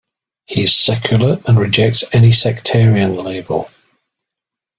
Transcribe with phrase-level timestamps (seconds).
[0.47, 3.69] He is secular and rejects any sectarian label.